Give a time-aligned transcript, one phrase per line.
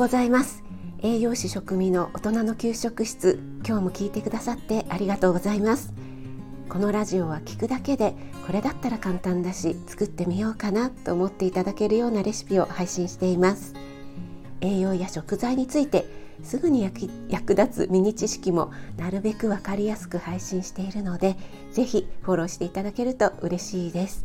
[0.00, 0.64] ございます。
[1.02, 5.92] 栄養士食味の大人の給食室今日も聞いてくださってありがとうございます。
[6.70, 8.14] このラジオは聞くだけで
[8.46, 13.74] これだったら簡単だし作ってみようかなと思っていただけるようなレシピを配信しています。
[14.62, 16.06] 栄養や食材について
[16.42, 16.90] すぐに
[17.28, 21.36] 役立つミニ知識もなるべく分かりやすく配信しているので
[21.72, 24.24] ぜひフォローしていただけると嬉しいです。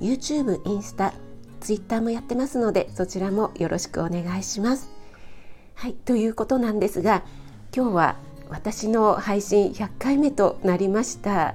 [0.00, 1.14] YouTube、インスタ、
[1.58, 4.99] ツイッターもやってますのでそちらもよろしくお願いします。
[5.80, 7.22] はいということなんですが
[7.74, 8.16] 今日は
[8.50, 11.54] 私の配信100回目となりました。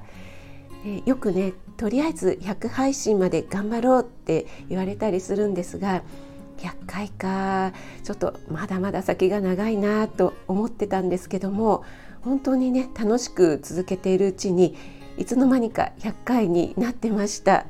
[0.84, 6.02] えよくねとりあえず100配信まで頑張ろうって言われたりするんですが
[6.58, 7.72] 100回か
[8.04, 11.84] ちょっとまだまだ先が長いなと思ってたんですけども
[12.22, 14.76] 本当にね楽しく続けているうちに
[15.20, 17.68] いつの間にか100回になってました。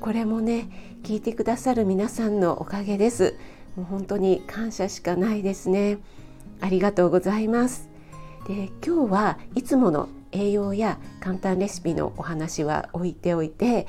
[0.00, 3.36] これもね聞いてくださる皆さんのおかげです
[3.76, 5.98] もう本当に感謝しかないですね。
[6.60, 7.88] ありがとうございます。
[8.46, 13.86] で今日はいつもの栄養や簡単レシピのお話は置いておいて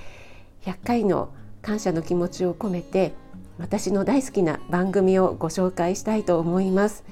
[0.63, 1.29] 100回の
[1.61, 3.13] 感謝の気持ちを込めて
[3.57, 7.03] 私の大好きな番組をご紹介したいと思います。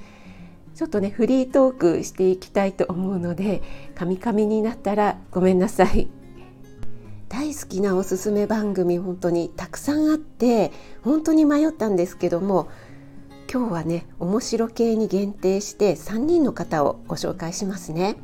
[0.74, 3.62] ちょっとねフリートークしていきたいと思うので
[3.94, 6.08] カミカミになったらごめんなさい。
[7.54, 10.72] 大好きなおすすめ番組本当にたくさんあって
[11.04, 12.68] 本当に迷ったんですけども
[13.48, 18.16] 今日はね面白系に限定して3人の方をご紹介しますね。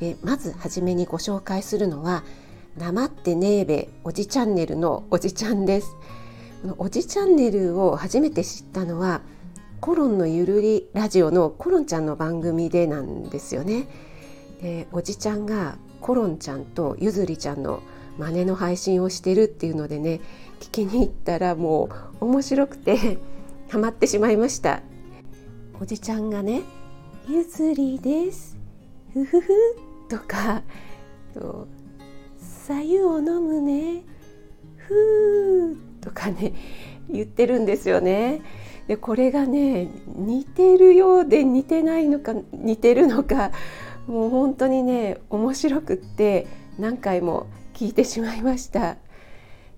[0.00, 2.24] でまずはじめにご紹介するのは
[2.76, 5.96] 「なまってねえべおじチャンネル」のおじちゃんです。
[6.76, 9.22] おじチャンネルを初めて知ったのは
[9.80, 13.88] コロンのゆるりラジオのコロンちゃんの番組でなんですよね。
[14.60, 17.80] でおじちゃんがコロンちゃんとゆずりちゃんの
[18.18, 20.20] 真似の配信をしてるっていうのでね
[20.60, 21.88] 聞きに行ったらも
[22.20, 23.18] う面白くて
[23.68, 24.82] ハマってしまいました。
[25.80, 26.62] おじちゃんがね
[27.28, 28.56] 「ゆずりです」
[29.12, 29.52] 「ふふふ」
[30.08, 30.62] とか
[31.34, 31.66] と
[32.38, 34.04] 「さゆを飲むね」
[34.76, 36.52] 「ふー」とかね
[37.10, 38.42] 言ってるんですよね。
[38.86, 43.52] でこれがね似てるようで似てないのか似てるのか
[44.06, 46.46] もう本当にね面白くって
[46.78, 48.96] 何回も聞いてしまいました。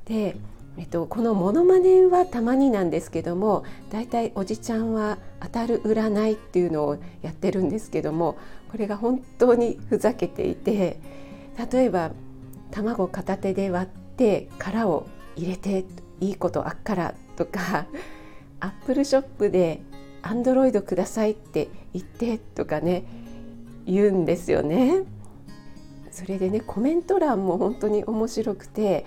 [0.04, 0.36] で、
[0.76, 8.36] えっと、このモノマネはたまになんですけどもだいたいおじちゃんは当たる占いっていうのをやってるんですけども
[8.70, 10.98] これが本当にふざけていて
[11.72, 12.10] 例えば
[12.72, 15.06] 卵片手で割って殻を
[15.36, 15.84] 入れて
[16.20, 17.86] いいことあっからとか
[18.58, 19.80] アップルショップで
[20.22, 23.04] 「アンドロイドください」って言ってとかね
[23.86, 25.02] 言うんですよね。
[26.14, 29.04] それでねコメント欄も本当に面白くて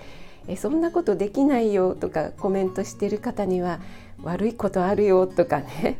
[0.47, 3.79] えそんなことできないよとかコメントしてる方には
[4.23, 5.97] 悪いことあるよとかね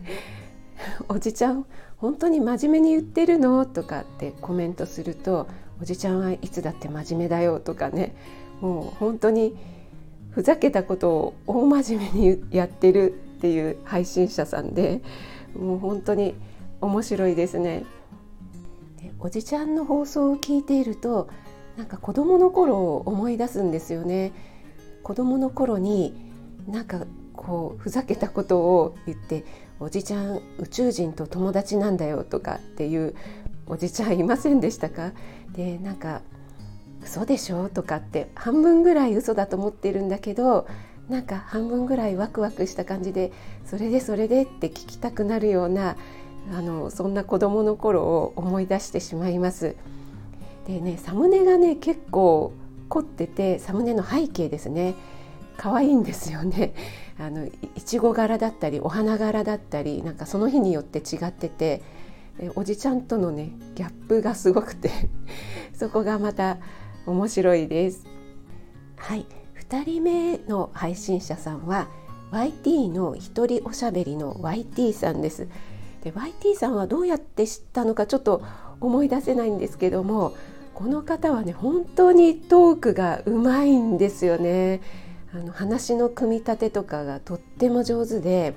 [1.08, 1.66] おじちゃん
[1.98, 3.66] 本当に真面目に言ってるの？
[3.66, 5.48] とかってコメントすると
[5.82, 8.14] おじちゃんはいつだって真面目だよとかね
[8.60, 9.56] もう本当に
[10.32, 15.02] ふざけたことを大真面目にやってるっていう配信者さんで
[15.58, 16.36] もう本当に
[16.82, 17.86] 面白いですね。
[19.20, 21.30] おじちゃんの放送を聞いていると
[21.78, 24.32] なんか子どもの頃を思い出すんですよね。
[25.04, 26.14] 子どもの頃に
[26.68, 29.46] なんかこうふざけたことを言って
[29.80, 33.16] 「おじちゃん宇宙人と友達なんだよ」とかっていう
[33.68, 35.12] おじちゃんいませんでしたか？
[35.54, 36.22] でなんか
[37.04, 40.68] 「嘘でしょ?」とかって半分ぐらい嘘だと思ってるんだけど
[41.08, 43.32] なんか半分ぐらいワクワクした感じで
[43.66, 45.96] 「それでそれで」って聞きたくなるような
[46.54, 49.76] あのそんな子どもの頃を思い出してしまいます。
[50.66, 52.54] でねサムネがね結構
[52.90, 54.96] 凝っててサムネの背景ですね
[55.58, 56.74] 可愛いんですよね。
[57.20, 57.52] あのい
[57.84, 61.82] ちご柄だったりお花柄だったりなんかその日によって違ってて
[62.56, 64.92] おじちゃんとのねギャップがすごくて
[65.74, 66.58] そこがまた
[67.06, 68.06] 面白いです。
[68.96, 69.26] はい
[69.70, 71.90] 2人目の配信者さんは
[72.32, 75.48] YT の一人おしゃべりの YT さんです。
[76.08, 78.42] で YT さんはどうやって知ったのかちょっと
[78.80, 80.36] 思い出せないんですけども
[80.74, 84.82] この方はね本当にトークがうまいんですよね。
[85.34, 88.54] あの話の組み立てとかがとっても上手で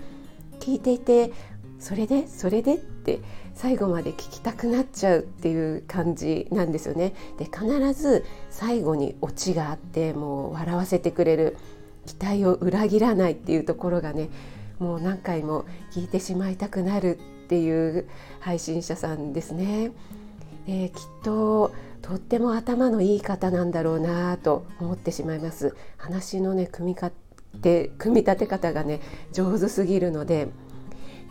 [0.60, 1.32] 聞いていて
[1.80, 3.20] それでそれでって
[3.54, 7.14] 最後まで聞きたくなっちゃうっていう感じなんですよね。
[7.38, 11.56] で必ず最後にオチがあってもう笑わせてくれる
[12.06, 14.28] 期待を裏切らないっていうところがね
[14.78, 17.18] もう何回も聞いてしまいたくなる
[17.50, 18.06] っていう
[18.38, 19.90] 配信者さんですね。
[20.68, 25.74] えー、きっととっても頭のいい方なんだろうなと思ってしまいます。
[25.96, 27.10] 話のね組みか
[27.60, 29.00] て組み立て方がね
[29.32, 30.46] 上手すぎるので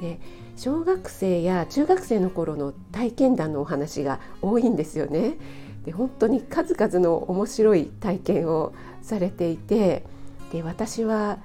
[0.02, 0.20] で
[0.58, 5.38] 小学生や中学生の頃の体験談のお話が多いんですよね。
[5.86, 10.04] で本当に数々の面白い体験をされていて
[10.52, 11.40] で私は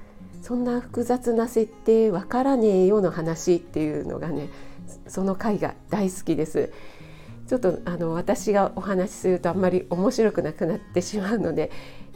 [0.44, 4.50] そんな複雑な設定わからねえよの話っていうのがね
[5.08, 6.70] その回が大好きです。
[7.49, 11.70] ちょっとあの私がお話しするとあんまり面白くなくなってしまうので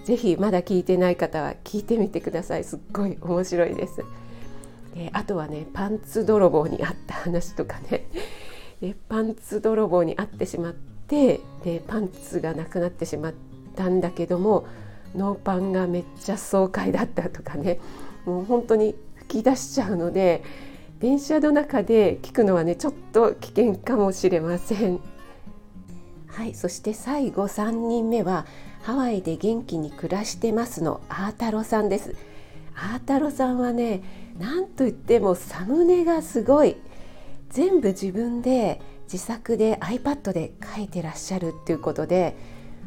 [0.05, 4.05] ぜひまだ聞いてない方は聞いてみてくださいすっごい面白いです。
[4.95, 8.05] であとはねパンツ泥棒にあった話とかね
[8.83, 13.35] で パンツ泥棒に遭ってしまってでパンツがなくなってしまっ
[13.75, 14.67] たんだけども
[15.17, 17.81] ノーパンがめっちゃ爽快だったとかね
[18.29, 20.43] もう本当に吹き出しちゃうので
[21.01, 25.01] 電車の中で聞くのはねちょっと危険かもしれません。
[26.27, 28.47] はいそして最後3人目は
[28.83, 32.15] ハワイで元気に暮らしてますのアータロさんです。
[32.75, 34.03] アータロさんはね
[34.39, 36.77] なんといってもサムネがすごい
[37.51, 42.37] 全部自分で自作で iPad で書いてらっしゃるっていうことで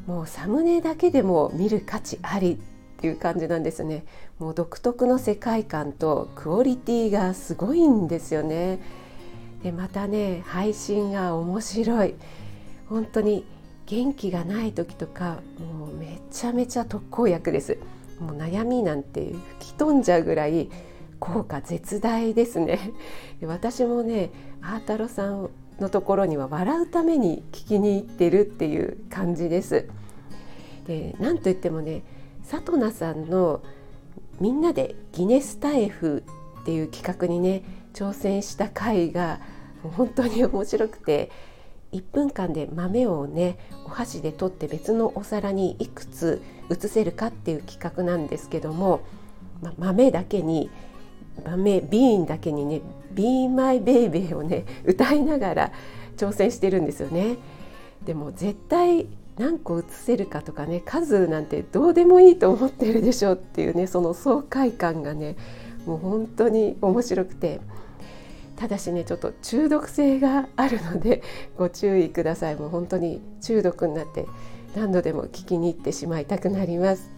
[0.05, 2.61] もうサムネだけでも見る価値あり
[3.07, 4.05] いう感じなんですね。
[4.39, 8.79] もう独特の世界観とクオリティがすごいんですよね。
[9.63, 12.15] でまたね配信が面白い。
[12.89, 13.45] 本当に
[13.85, 17.77] 元気がない時とかもうめちゃめちゃ特効薬です。
[18.19, 20.69] もう悩みなんて吹き飛んじゃうぐらい
[21.19, 22.79] 効果絶大ですね。
[23.39, 24.31] で私もね
[24.61, 25.49] アータロさん
[25.79, 29.87] のところには笑うために聞きに行ってるっていう感じです。
[30.87, 32.03] でなんといってもね
[32.49, 33.61] 佐藤奈さんの
[34.39, 36.23] みんなでギネスタイフ
[36.61, 39.39] っていう企画にね挑戦した回が
[39.83, 41.31] 本当に面白くて
[41.91, 49.01] 1分間で豆をねお箸で取って別のお皿にいくつ移せるかっていう企画なんですけども、
[49.61, 50.69] ま、豆だけに
[51.45, 52.81] 豆ビーンだけにね
[53.13, 55.71] 「Be My Baby」をね歌いながら
[56.17, 57.37] 挑戦してるんですよね。
[58.05, 59.07] でも絶対
[59.41, 65.35] 何個移せるかとかね数なんてどうでもいいと思ってるでしょうっていうねその爽快感がね
[65.87, 67.59] もう本当に面白くて。
[68.57, 71.23] ただしねちょっと中毒性があるので
[71.57, 72.55] ご注意ください。
[72.55, 74.27] もう本当に中毒になって
[74.75, 77.09] 何度でも聞きに行ってしまいたくなります。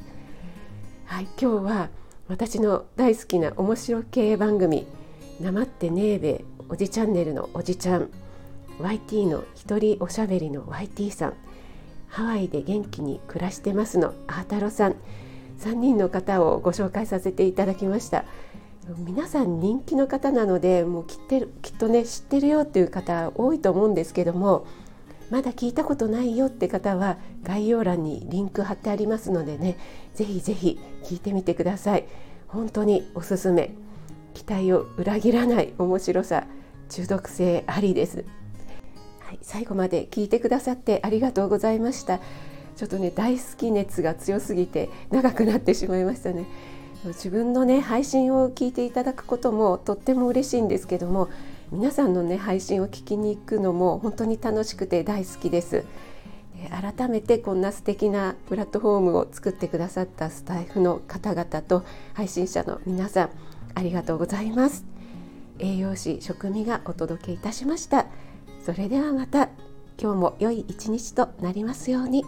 [1.04, 1.90] はい今日は
[2.30, 4.88] 私の大好きな面白系番組
[5.44, 8.10] 「なまってねえべおじチャンネル」のおじちゃん
[8.80, 11.34] YT の一人おしゃべりの YT さん
[12.13, 14.95] ハワイで元気に暮らしてますのアータロさん。
[15.57, 18.25] 3人の方をご紹介させていただきました。
[19.00, 24.68] 皆さん人気の方なのでもうきってるきっとね知ってるよっていう方多いと思うんですけども
[25.31, 29.80] まだ聞いたことないよって方は概要欄にリンク貼ってありますのでね
[30.13, 32.06] ぜひぜひ聞いてみてください。
[32.48, 33.74] 本当におすすめ。
[34.36, 36.45] 期待を裏切らない面白さ
[36.89, 38.24] 中毒性ありです、
[39.34, 42.20] はい、最後まで聞いてくださってありがとうございました。
[42.76, 46.46] ちょっとね大好き熱が強すぎて長くなってしまいましたね。
[47.06, 51.30] 自分のね配信を聞いていただくこともとっても嬉しいんですけども
[51.72, 55.84] 皆さんのね配信を聞きに行くのも本当に楽しくて大好きです。
[56.70, 61.84] 改めてこんな素敵なプラットフォームを作ってくださったスタイフの方々と
[62.14, 63.30] 配信者の皆さん
[63.74, 64.86] ありがとうございます。
[65.58, 68.06] 栄養士食味がお届けいたしました。
[68.63, 69.50] それではまた
[70.01, 72.24] 今日も良い一日となりますように。